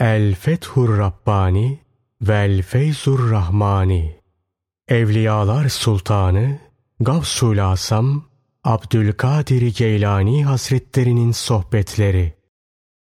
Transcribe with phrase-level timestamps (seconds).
[0.00, 1.78] El Fethur Rabbani
[2.20, 4.20] Vel Feyzur Rahmani
[4.88, 6.58] Evliyalar Sultanı
[7.00, 8.24] Gavsul Asam
[8.64, 12.34] Abdülkadir Geylani Hazretlerinin Sohbetleri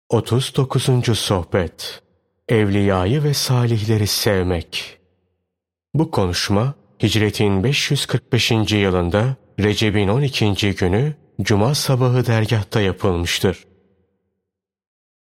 [0.09, 1.19] 39.
[1.19, 2.01] Sohbet
[2.49, 4.99] Evliyayı ve salihleri sevmek
[5.93, 6.73] Bu konuşma
[7.03, 8.51] Hicretin 545.
[8.71, 10.75] yılında Recep'in 12.
[10.75, 13.67] günü Cuma sabahı dergahta yapılmıştır.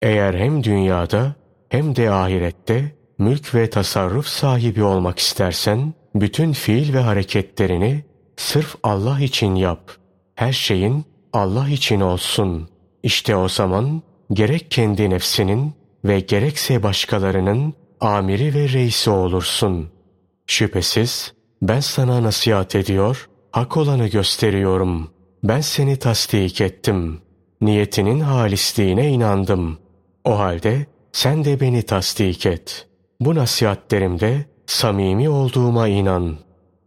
[0.02, 7.00] Eğer hem dünyada hem de ahirette mülk ve tasarruf sahibi olmak istersen, bütün fiil ve
[7.00, 8.04] hareketlerini
[8.38, 9.92] sırf Allah için yap.
[10.36, 12.70] Her şeyin Allah için olsun.
[13.04, 14.02] İşte o zaman
[14.34, 15.74] gerek kendi nefsinin
[16.06, 19.90] ve gerekse başkalarının amiri ve reisi olursun.
[20.48, 25.10] Şüphesiz ben sana nasihat ediyor, hak olanı gösteriyorum.
[25.44, 27.22] Ben seni tasdik ettim.
[27.62, 29.78] Niyetinin halisliğine inandım.
[30.24, 30.86] O halde
[31.16, 32.88] sen de beni tasdik et.
[33.20, 36.38] Bu nasihatlerimde samimi olduğuma inan.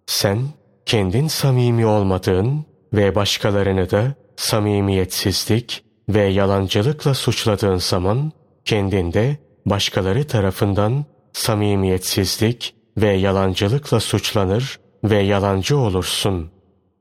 [0.07, 0.39] Sen
[0.87, 8.33] kendin samimi olmadığın ve başkalarını da samimiyetsizlik ve yalancılıkla suçladığın zaman
[8.65, 16.51] kendinde başkaları tarafından samimiyetsizlik ve yalancılıkla suçlanır ve yalancı olursun.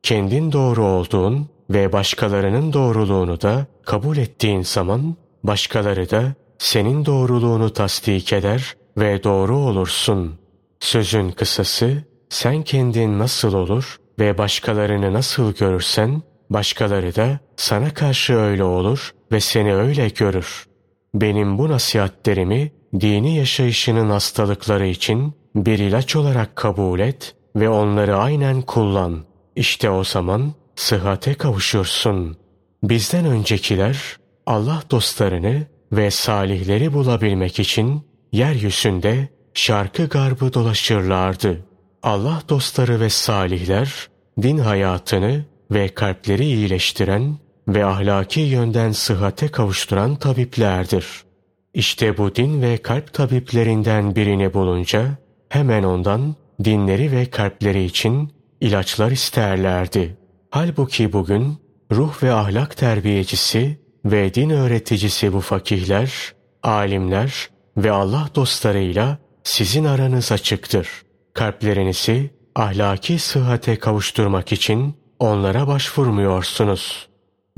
[0.03, 8.33] Kendin doğru olduğun ve başkalarının doğruluğunu da kabul ettiğin zaman başkaları da senin doğruluğunu tasdik
[8.33, 10.39] eder ve doğru olursun.
[10.79, 18.63] Sözün kısası sen kendin nasıl olur ve başkalarını nasıl görürsen başkaları da sana karşı öyle
[18.63, 20.65] olur ve seni öyle görür.
[21.13, 28.61] Benim bu nasihatlerimi dini yaşayışının hastalıkları için bir ilaç olarak kabul et ve onları aynen
[28.61, 29.25] kullan.
[29.55, 32.37] İşte o zaman sıhhate kavuşursun.
[32.83, 41.65] Bizden öncekiler Allah dostlarını ve salihleri bulabilmek için yeryüzünde şarkı garbı dolaşırlardı.
[42.03, 44.07] Allah dostları ve salihler
[44.41, 51.05] din hayatını ve kalpleri iyileştiren ve ahlaki yönden sıhhate kavuşturan tabiplerdir.
[51.73, 55.17] İşte bu din ve kalp tabiplerinden birini bulunca
[55.49, 58.31] hemen ondan dinleri ve kalpleri için
[58.61, 60.17] ilaçlar isterlerdi.
[60.49, 61.57] Halbuki bugün
[61.91, 70.31] ruh ve ahlak terbiyecisi ve din öğreticisi bu fakihler, alimler ve Allah dostlarıyla sizin aranız
[70.31, 70.89] açıktır.
[71.33, 77.07] Kalplerinizi ahlaki sıhhate kavuşturmak için onlara başvurmuyorsunuz.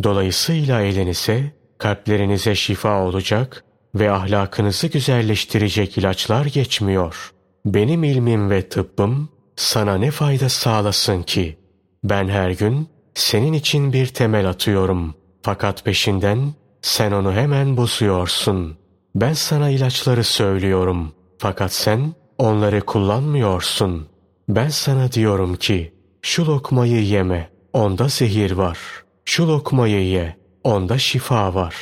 [0.04, 3.64] Dolayısıyla elinize, kalplerinize şifa olacak
[3.96, 7.31] ve ahlakınızı güzelleştirecek ilaçlar geçmiyor.
[7.66, 11.58] Benim ilmim ve tıbbım sana ne fayda sağlasın ki?
[12.04, 15.16] Ben her gün senin için bir temel atıyorum.
[15.42, 18.78] Fakat peşinden sen onu hemen bozuyorsun.
[19.16, 21.12] Ben sana ilaçları söylüyorum.
[21.38, 24.08] Fakat sen onları kullanmıyorsun.
[24.50, 27.50] Ben sana diyorum ki şu lokmayı yeme.
[27.74, 28.78] Onda zehir var.
[29.26, 30.36] Şu lokmayı ye.
[30.64, 31.76] Onda şifa var.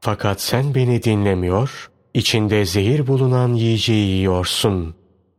[0.00, 4.94] Fakat sen beni dinlemiyor, içinde zehir bulunan yiyeceği yiyorsun.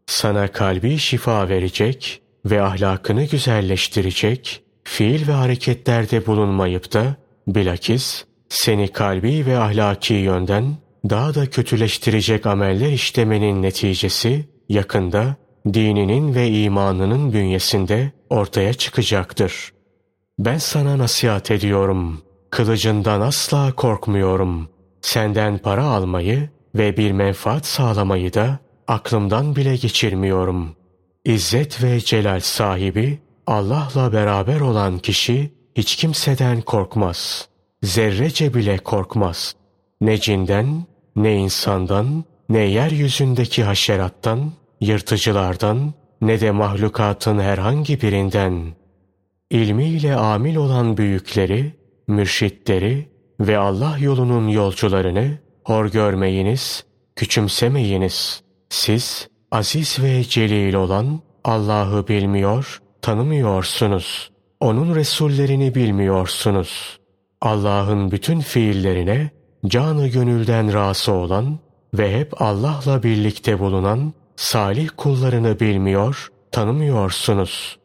[0.07, 7.15] Sana kalbi şifa verecek ve ahlakını güzelleştirecek, fiil ve hareketlerde bulunmayıp da
[7.47, 10.75] bilakis seni kalbi ve ahlaki yönden
[11.09, 15.35] daha da kötüleştirecek ameller işlemenin neticesi yakında
[15.73, 19.71] dininin ve imanının bünyesinde ortaya çıkacaktır.
[20.39, 22.21] Ben sana nasihat ediyorum.
[22.49, 24.69] Kılıcından asla korkmuyorum.
[25.01, 30.75] Senden para almayı ve bir menfaat sağlamayı da aklımdan bile geçirmiyorum.
[31.25, 37.47] İzzet ve celal sahibi Allah'la beraber olan kişi hiç kimseden korkmaz.
[37.83, 39.55] Zerrece bile korkmaz.
[40.01, 40.83] Ne cinden,
[41.15, 48.73] ne insandan, ne yeryüzündeki haşerattan, yırtıcılardan, ne de mahlukatın herhangi birinden.
[49.49, 51.75] İlmiyle amil olan büyükleri,
[52.07, 53.09] mürşitleri
[53.39, 56.85] ve Allah yolunun yolcularını hor görmeyiniz,
[57.15, 58.43] küçümsemeyiniz.
[58.69, 64.34] Siz aziz ve celil olan Allah'ı bilmiyor, tanımıyorsunuz.
[64.59, 66.99] Onun Resullerini bilmiyorsunuz.
[67.41, 69.29] Allah'ın bütün fiillerine
[69.67, 71.59] canı gönülden razı olan
[71.93, 77.79] ve hep Allah'la birlikte bulunan salih kullarını bilmiyor, tanımıyorsunuz.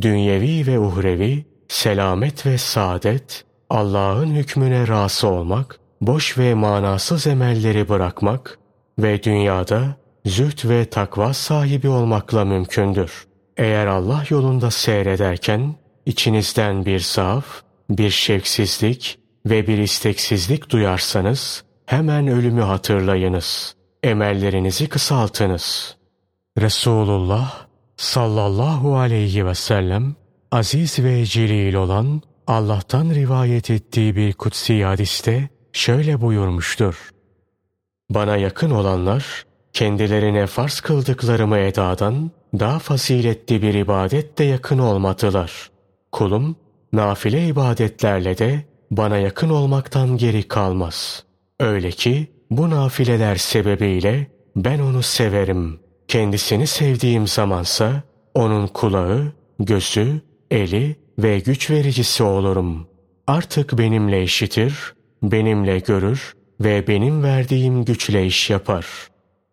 [0.00, 8.58] Dünyevi ve uhrevi, selamet ve saadet, Allah'ın hükmüne razı olmak, boş ve manasız emelleri bırakmak
[8.98, 13.26] ve dünyada züht ve takva sahibi olmakla mümkündür.
[13.56, 15.74] Eğer Allah yolunda seyrederken
[16.06, 17.46] içinizden bir zaaf,
[17.90, 23.74] bir şevksizlik ve bir isteksizlik duyarsanız hemen ölümü hatırlayınız.
[24.02, 25.96] emellerinizi kısaltınız.
[26.60, 27.66] Resulullah
[27.96, 30.14] sallallahu aleyhi ve sellem
[30.52, 37.10] aziz ve celil olan Allah'tan rivayet ettiği bir kutsi hadiste şöyle buyurmuştur.
[38.10, 45.73] Bana yakın olanlar kendilerine farz kıldıklarımı edadan daha faziletli bir ibadet yakın olmadılar.
[46.14, 46.56] Kulum
[46.92, 51.24] nafile ibadetlerle de bana yakın olmaktan geri kalmaz.
[51.60, 54.26] Öyle ki bu nafileler sebebiyle
[54.56, 55.80] ben onu severim.
[56.08, 58.02] Kendisini sevdiğim zamansa
[58.34, 60.20] onun kulağı, gözü,
[60.50, 62.86] eli ve güç vericisi olurum.
[63.26, 68.86] Artık benimle işitir, benimle görür ve benim verdiğim güçle iş yapar.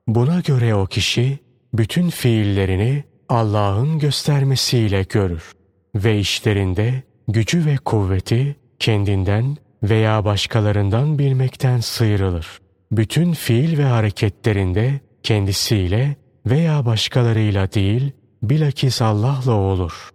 [0.08, 1.40] Buna göre o kişi
[1.74, 5.61] bütün fiillerini Allah'ın göstermesiyle görür
[5.96, 12.48] ve işlerinde gücü ve kuvveti kendinden veya başkalarından bilmekten sıyrılır.
[12.92, 16.16] Bütün fiil ve hareketlerinde kendisiyle
[16.46, 18.12] veya başkalarıyla değil,
[18.44, 20.10] bilakis Allah'la olur.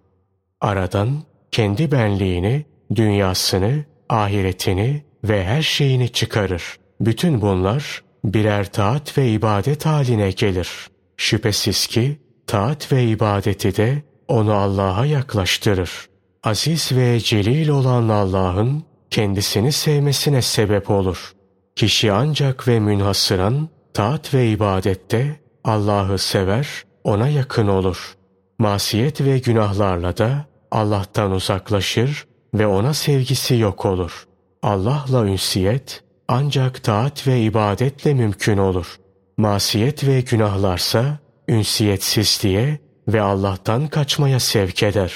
[0.60, 2.64] Aradan kendi benliğini,
[2.94, 6.76] dünyasını, ahiretini ve her şeyini çıkarır.
[7.00, 10.70] Bütün bunlar birer taat ve ibadet haline gelir.
[11.16, 16.08] Şüphesiz ki taat ve ibadeti de onu Allah'a yaklaştırır.
[16.44, 21.32] Aziz ve celil olan Allah'ın kendisini sevmesine sebep olur.
[21.76, 28.16] Kişi ancak ve münhasıran taat ve ibadette Allah'ı sever, ona yakın olur.
[28.58, 34.26] Masiyet ve günahlarla da Allah'tan uzaklaşır ve ona sevgisi yok olur.
[34.62, 38.96] Allah'la ünsiyet ancak taat ve ibadetle mümkün olur.
[39.36, 41.18] Masiyet ve günahlarsa
[41.48, 42.78] ünsiyetsizliğe
[43.08, 45.12] ve Allah'tan kaçmaya sevk eder.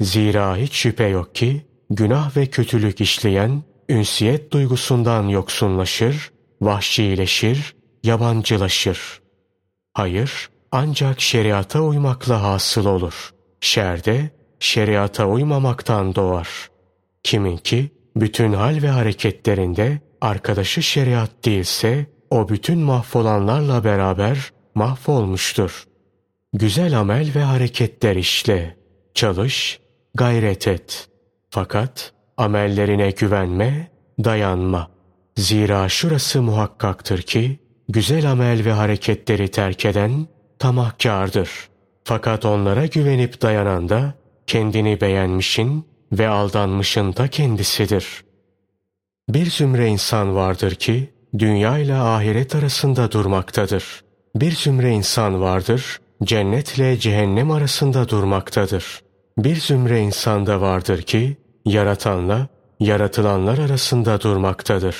[0.00, 6.30] Zira hiç şüphe yok ki günah ve kötülük işleyen ünsiyet duygusundan yoksunlaşır,
[6.60, 7.74] vahşileşir,
[8.04, 9.20] yabancılaşır.
[9.94, 13.30] Hayır, ancak şeriata uymakla hasıl olur.
[13.60, 14.30] Şerde,
[14.60, 16.48] şeriata uymamaktan doğar.
[17.22, 25.84] Kimin ki bütün hal ve hareketlerinde arkadaşı şeriat değilse, o bütün mahvolanlarla beraber mahvolmuştur.
[26.52, 28.76] Güzel amel ve hareketler işle,
[29.14, 29.80] çalış,
[30.14, 31.08] gayret et.
[31.50, 33.90] Fakat amellerine güvenme,
[34.24, 34.90] dayanma.
[35.36, 37.58] Zira şurası muhakkaktır ki,
[37.88, 40.26] güzel amel ve hareketleri terk eden
[40.58, 41.50] tamahkardır.
[42.04, 44.14] Fakat onlara güvenip dayanan da
[44.46, 48.24] kendini beğenmişin ve aldanmışın da kendisidir.
[49.28, 54.04] Bir zümre insan vardır ki dünya ile ahiret arasında durmaktadır.
[54.36, 59.00] Bir zümre insan vardır cennetle cehennem arasında durmaktadır.
[59.38, 62.48] Bir zümre insan da vardır ki yaratanla
[62.80, 64.96] yaratılanlar arasında durmaktadır.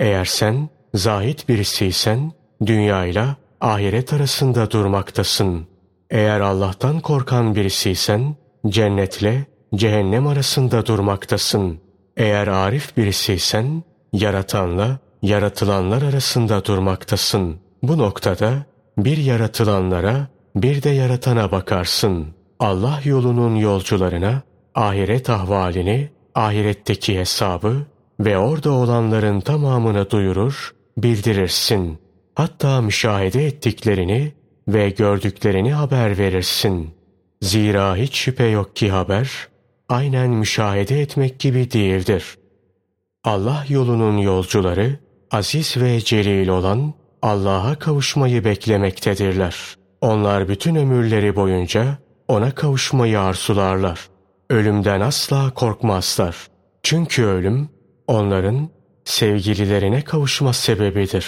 [0.00, 2.32] Eğer sen zahit birisiysen
[2.66, 3.24] dünya ile
[3.60, 5.66] ahiret arasında durmaktasın.
[6.10, 8.36] Eğer Allah'tan korkan birisiysen
[8.66, 11.80] cennetle cehennem arasında durmaktasın.
[12.16, 13.82] Eğer arif birisiysen
[14.12, 17.56] yaratanla yaratılanlar arasında durmaktasın.
[17.82, 18.52] Bu noktada
[18.98, 20.28] bir yaratılanlara
[20.62, 22.26] bir de yaratana bakarsın.
[22.58, 24.42] Allah yolunun yolcularına
[24.74, 27.86] ahiret ahvalini, ahiretteki hesabı
[28.20, 31.98] ve orada olanların tamamını duyurur, bildirirsin.
[32.34, 34.32] Hatta müşahede ettiklerini
[34.68, 36.90] ve gördüklerini haber verirsin.
[37.42, 39.48] Zira hiç şüphe yok ki haber,
[39.88, 42.38] aynen müşahede etmek gibi değildir.
[43.24, 44.98] Allah yolunun yolcuları,
[45.30, 49.77] aziz ve celil olan Allah'a kavuşmayı beklemektedirler.
[50.00, 54.08] Onlar bütün ömürleri boyunca ona kavuşmayı arzularlar.
[54.50, 56.36] Ölümden asla korkmazlar.
[56.82, 57.68] Çünkü ölüm
[58.06, 58.68] onların
[59.04, 61.26] sevgililerine kavuşma sebebidir.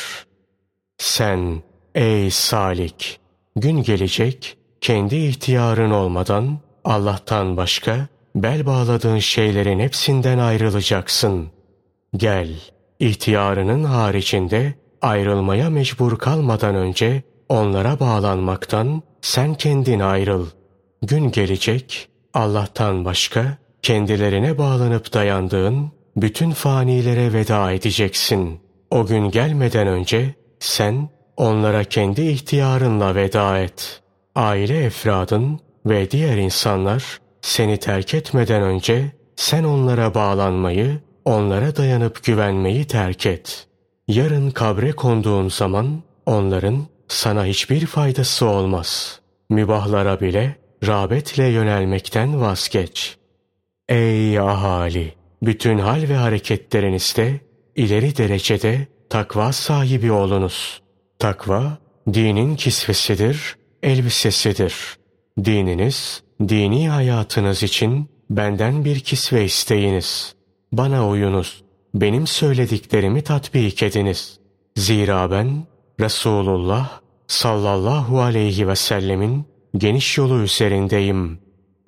[0.98, 1.62] Sen
[1.94, 3.20] ey salik
[3.56, 11.50] gün gelecek kendi ihtiyarın olmadan Allah'tan başka bel bağladığın şeylerin hepsinden ayrılacaksın.
[12.16, 12.48] Gel,
[13.00, 20.46] ihtiyarının haricinde ayrılmaya mecbur kalmadan önce onlara bağlanmaktan sen kendin ayrıl.
[21.02, 28.60] Gün gelecek, Allah'tan başka kendilerine bağlanıp dayandığın bütün fanilere veda edeceksin.
[28.90, 34.02] O gün gelmeden önce sen onlara kendi ihtiyarınla veda et.
[34.34, 42.84] Aile efradın ve diğer insanlar seni terk etmeden önce sen onlara bağlanmayı, onlara dayanıp güvenmeyi
[42.84, 43.66] terk et.
[44.08, 49.20] Yarın kabre konduğun zaman onların sana hiçbir faydası olmaz.
[49.50, 53.16] Mübahlara bile rağbetle yönelmekten vazgeç.
[53.88, 55.14] Ey ahali!
[55.42, 57.40] Bütün hal ve hareketlerinizde
[57.76, 60.82] ileri derecede takva sahibi olunuz.
[61.18, 61.78] Takva,
[62.12, 64.74] dinin kisvesidir, elbisesidir.
[65.44, 70.34] Dininiz, dini hayatınız için benden bir kisve isteyiniz.
[70.72, 71.62] Bana uyunuz.
[71.94, 74.38] Benim söylediklerimi tatbik ediniz.
[74.76, 75.64] Zira ben
[76.00, 79.44] Resulullah sallallahu aleyhi ve sellemin
[79.76, 81.38] geniş yolu üzerindeyim.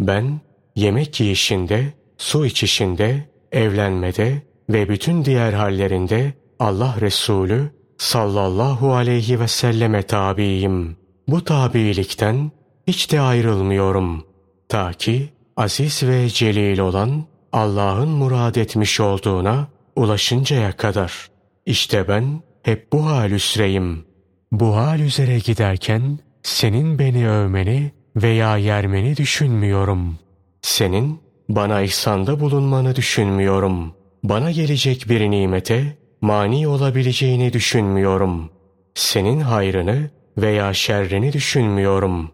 [0.01, 0.41] Ben
[0.77, 10.03] yemek yiyişinde, su içişinde, evlenmede ve bütün diğer hallerinde Allah Resulü sallallahu aleyhi ve selleme
[10.03, 10.97] tabiyim.
[11.29, 12.51] Bu tabiilikten
[12.87, 14.25] hiç de ayrılmıyorum.
[14.69, 21.29] Ta ki aziz ve celil olan Allah'ın murad etmiş olduğuna ulaşıncaya kadar.
[21.67, 24.05] İşte ben hep bu hal üzereyim.
[24.53, 30.19] Bu hal üzere giderken senin beni övmeni veya yermeni düşünmüyorum.
[30.63, 33.95] Senin bana ihsanda bulunmanı düşünmüyorum.
[34.25, 38.51] Bana gelecek bir nimete mani olabileceğini düşünmüyorum.
[38.95, 42.31] Senin hayrını veya şerrini düşünmüyorum.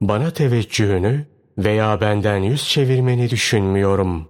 [0.00, 1.26] Bana teveccühünü
[1.58, 4.28] veya benden yüz çevirmeni düşünmüyorum.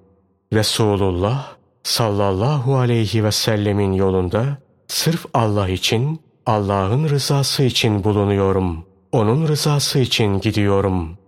[0.52, 4.58] Resulullah sallallahu aleyhi ve sellemin yolunda
[4.90, 8.86] sırf Allah için, Allah'ın rızası için bulunuyorum.
[9.12, 11.18] Onun rızası için gidiyorum.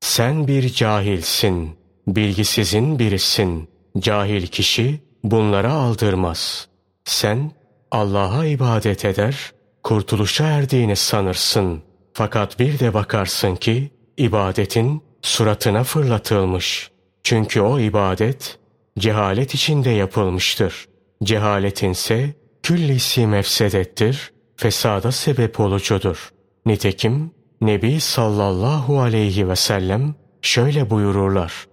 [0.00, 3.68] Sen bir cahilsin, bilgisizin birisin.
[3.98, 6.68] Cahil kişi bunlara aldırmaz.
[7.04, 7.50] Sen
[7.90, 9.52] Allah'a ibadet eder,
[9.82, 11.82] kurtuluşa erdiğini sanırsın.
[12.12, 16.90] Fakat bir de bakarsın ki ibadetin suratına fırlatılmış.
[17.22, 18.58] Çünkü o ibadet
[18.98, 20.88] cehalet içinde yapılmıştır.
[21.22, 22.34] Cehaletinse
[22.66, 26.30] küllisi mefsedettir, fesada sebep olucudur.
[26.66, 27.30] Nitekim
[27.60, 31.66] Nebi sallallahu aleyhi ve sellem şöyle buyururlar.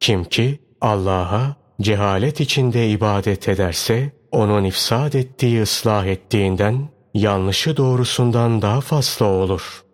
[0.00, 8.80] Kim ki Allah'a cehalet içinde ibadet ederse onun ifsad ettiği ıslah ettiğinden yanlışı doğrusundan daha
[8.80, 9.84] fazla olur.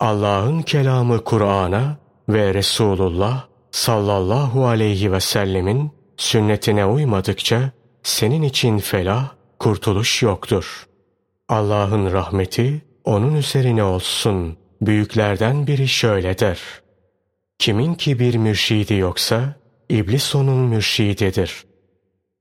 [0.00, 1.96] Allah'ın kelamı Kur'an'a
[2.28, 7.70] ve Resulullah sallallahu aleyhi ve sellemin sünnetine uymadıkça
[8.02, 10.86] senin için felah, kurtuluş yoktur.
[11.48, 14.56] Allah'ın rahmeti onun üzerine olsun.
[14.80, 16.60] Büyüklerden biri şöyle der.
[17.58, 19.54] Kimin ki bir mürşidi yoksa,
[19.88, 21.64] iblis onun mürşididir.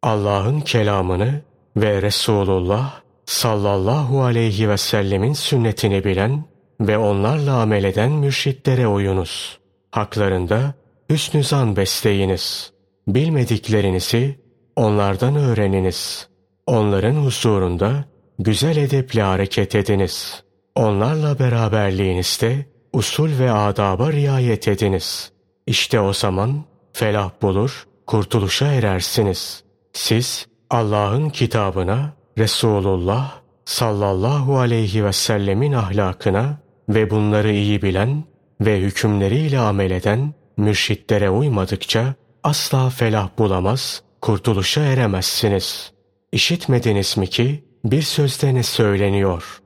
[0.04, 1.42] Allah'ın kelamını
[1.78, 6.44] ve Resulullah sallallahu aleyhi ve sellemin sünnetini bilen
[6.82, 9.60] ve onlarla amel eden mürşitlere uyunuz.
[9.92, 10.74] Haklarında
[11.10, 12.74] hüsnü zan besleyiniz.
[13.08, 14.40] Bilmediklerinizi
[14.76, 16.30] onlardan öğreniniz.
[16.68, 18.06] Onların huzurunda
[18.40, 20.44] güzel edeple hareket ediniz.
[20.76, 25.32] Onlarla beraberliğinizde usul ve adaba riayet ediniz.
[25.68, 29.64] İşte o zaman felah bulur, kurtuluşa erersiniz.
[29.94, 36.58] Siz Allah'ın kitabına, Resulullah sallallahu aleyhi ve sellemin ahlakına
[36.90, 38.24] ve bunları iyi bilen
[38.62, 45.97] ve hükümleriyle amel eden mürşitlere uymadıkça asla felah bulamaz, kurtuluşa eremezsiniz.
[46.32, 49.62] İşitmediniz mi ki bir sözde ne söyleniyor?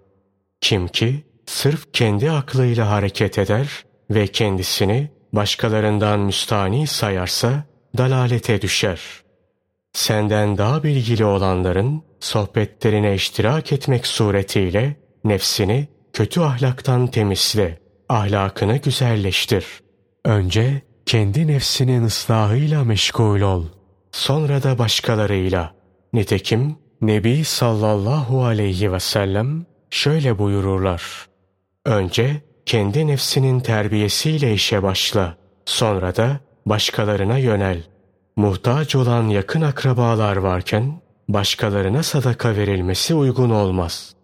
[0.62, 7.64] Kim ki sırf kendi aklıyla hareket eder ve kendisini başkalarından müstani sayarsa
[7.98, 9.02] dalalete düşer.
[9.94, 19.66] Senden daha bilgili olanların sohbetlerine iştirak etmek suretiyle nefsini kötü ahlaktan temizle, ahlakını güzelleştir.
[20.26, 23.66] Önce kendi nefsinin ıslahıyla meşgul ol.
[24.12, 25.81] Sonra da başkalarıyla.
[26.14, 31.28] Nitekim Nebi sallallahu aleyhi ve sellem şöyle buyururlar.
[31.86, 35.38] Önce kendi nefsinin terbiyesiyle işe başla.
[35.66, 37.84] Sonra da başkalarına yönel.
[38.36, 44.21] Muhtaç olan yakın akrabalar varken başkalarına sadaka verilmesi uygun olmaz.''